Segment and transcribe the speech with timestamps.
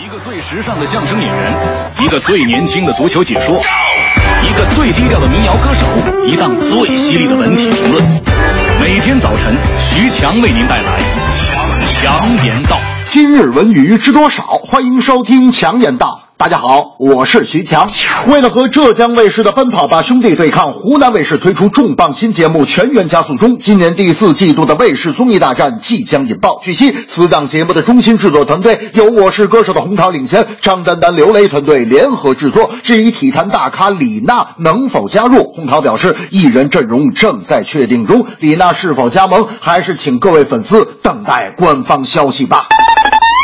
[0.00, 1.52] 一个最时尚的相声演员，
[2.00, 3.60] 一个最年轻的足球解说，
[4.44, 5.86] 一个最低调的民谣歌手，
[6.24, 8.04] 一档最犀利的文体评论。
[8.80, 11.00] 每天早晨，徐强为您带来
[11.36, 12.78] 强强言道。
[13.06, 14.44] 今日文娱知多少？
[14.62, 16.27] 欢迎收听强言道。
[16.38, 17.88] 大家好，我是徐强。
[18.28, 23.54] 为了和浙江卫视的《奔跑吧兄弟》对抗，湖南卫视推出重磅新节目《全员加速中》。
[23.56, 26.60] 今年第四季度的卫视综艺大战即将引爆。
[26.62, 32.70] 据悉，此档节目的中心制作团队由《我是歌手》的洪涛领衔，张丹丹、刘雷团队联合制作。
[32.84, 42.68] 至于体坛大咖李娜能否加入，洪涛表示，艺人阵容正在确定中，李娜是否加盟，还是请各位粉丝等待官方消息吧。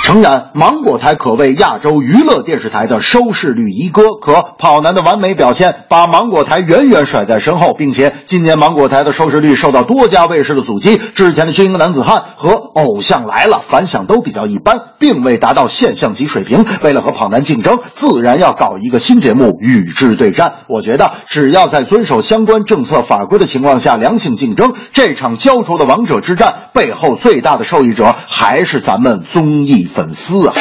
[0.05, 10.99] 诚然，芒果台可谓亚洲娱乐电视台的收视率一哥，可跑男的完美表现把芒果台远远甩在身后，并且今年芒果台的收视率受到多家卫视的阻击。
[10.99, 16.67] 之前的《军营男子汉》和《偶像来了》反响都比较一般，并未达到现象级水平。
[16.83, 20.57] 为了和跑男竞争，自然要搞一个新节目与之对战。
[20.69, 29.89] 我觉得，只要在遵守相关政策法规的情况下良性竞争，这场焦灼的王者之战背后最大的受益者还是咱们综艺。
[29.95, 30.55] 粉丝啊，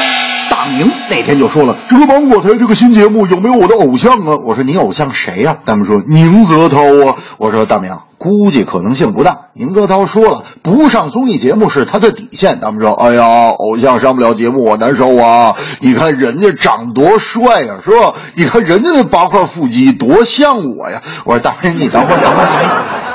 [0.51, 9.47] 大明那天就说了：“这个芒果台这个新节目有没有我的偶像啊？”我说：“你偶像谁呀？”他们说：“宁泽涛啊。”我说：“大明。”估计可能性不大。
[9.53, 12.59] 宁泽涛说了，不上综艺节目是他的底线。
[12.61, 15.55] 他们说：“哎呀，偶像上不了节目，我难受啊！
[15.81, 18.13] 你看人家长多帅呀，是吧？
[18.35, 22.49] 你看人家那八块腹肌多像我呀！”我说：“大明，你等会儿，等会儿，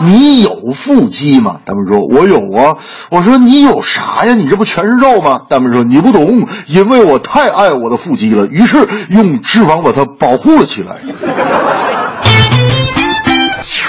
[0.00, 2.76] 你有腹肌吗？”他们说：“我有啊。”
[3.10, 4.34] 我说：“你有啥呀？
[4.34, 10.96] 你这不全是肉吗？”他们说：“你不懂，因为我太爱我的腹肌了，于是用脂肪把它保护了起来。”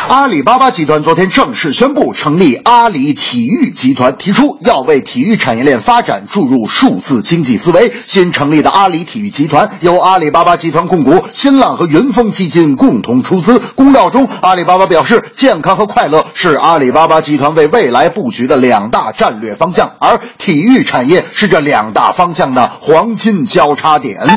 [0.10, 7.94] 阿里巴巴集团昨天正式宣布成立阿里体育集团，提出要为体育产业链发展注入数字经济思维。
[8.08, 13.60] 新成立的阿里体育集团由阿里巴巴集团控股，新浪和云峰基金共同出资。
[13.76, 24.28] 公告中，阿里巴巴表示，健康和快乐是阿里巴巴集团为未来布局的两大战略方向，而体育产业是这两大方向的黄金交叉点。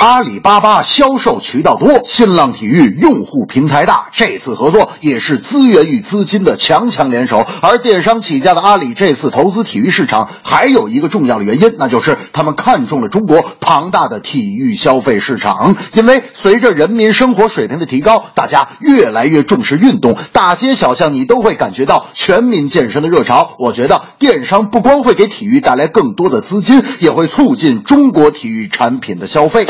[0.00, 7.46] 阿里巴巴销售渠道多，新浪体育用户平台大，这次合作也是资源与资金的强强联手。
[7.60, 15.76] 而电商起家的阿里这次投资体育市场，还有一个重要的原因，那就是他们看中了中国庞大的体育消费市场。
[15.92, 23.54] 因为随着人民生活水平的提高，大家越来越重视运动，大街小巷你都会感觉到全民健身的热潮。
[23.58, 29.66] 我觉得电商不光会给体育带来更多的资金，也会促进中国体育产品的消费。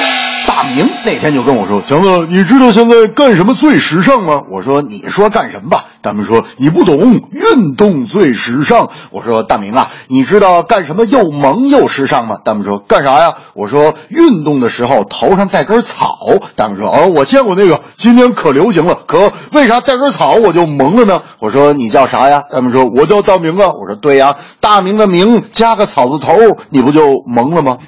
[0.51, 6.99] 大明那天就跟我说：“强子，你知道现在干什么最时尚吗？”我说：“你说干什么吧。”他们说：“你不懂，
[7.31, 16.19] 运动最时尚。”我说：“大明啊，你知道干什么又萌又时尚吗？”他们说：“干啥呀？”我说：“运动的时候头上戴根草。”
[16.57, 18.99] 大明说：“哦，我见过那个，今年可流行了。
[19.07, 26.35] 可为啥戴根草我就萌了呢？”我说：“你叫啥呀？”他们说：“我叫大明啊。”我说：“对呀，大明的明加个草字头，
[26.71, 27.79] 你不就萌了吗？”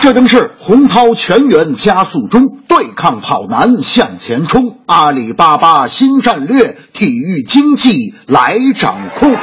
[0.00, 9.36] 这正是洪涛全员加速中，对抗跑男向前冲，阿里巴巴新战略，体育经济来掌控。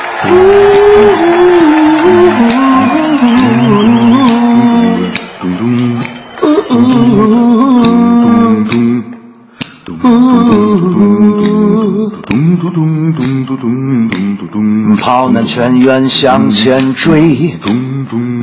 [14.99, 17.57] 跑男全员向前追。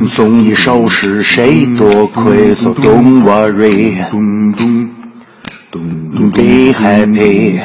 [0.07, 4.03] 综艺收视谁多亏？So don't worry,
[6.33, 7.59] be happy。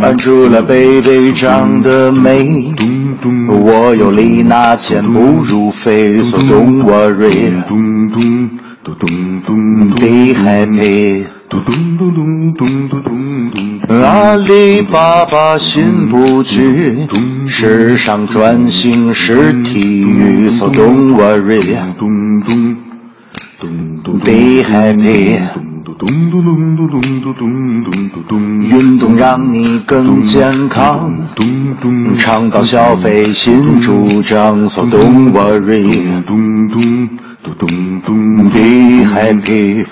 [0.00, 2.72] 俺除了贝贝长得美，
[3.48, 6.22] 我有力拿钱不如飞。
[6.22, 7.50] So don't worry,
[9.96, 11.33] be happy。
[13.88, 17.06] 阿里巴巴新布局，
[17.46, 21.62] 时尚转型是体育，So don't worry,
[24.24, 25.40] be happy。
[28.64, 31.12] 运动让你更健康，
[32.18, 36.02] 倡导消费新主张，So don't worry,
[38.50, 39.86] be happy。